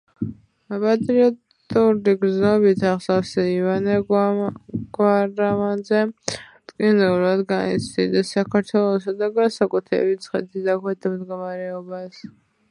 [0.83, 12.27] პატრიოტული გრძნობით აღსავსე ივანე გვარამაძე მტკივნეულად განიცდიდა საქართველოსა და, განსაკუთრებით, მესხეთის დაქვეითებულ მდგომარეობას.